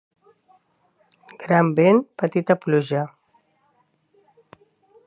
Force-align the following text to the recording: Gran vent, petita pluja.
Gran 1.43 1.69
vent, 1.81 2.01
petita 2.23 2.59
pluja. 2.65 3.05